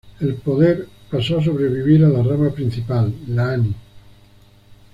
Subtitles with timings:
[0.19, 3.75] El poder pasó a sobrevivir a la rama principal la Ani.